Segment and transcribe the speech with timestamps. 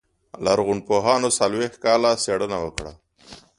[0.45, 2.91] لرغونپوهانو څلوېښت کاله څېړنه وکړه.